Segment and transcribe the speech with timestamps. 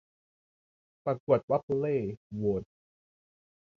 [1.05, 1.97] ประกวดป๊อบปูเล่
[2.35, 2.63] โหวต